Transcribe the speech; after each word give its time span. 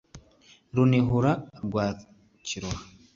Runihura 0.75 1.31
rwa 1.65 1.85
Kiroha 2.45 2.83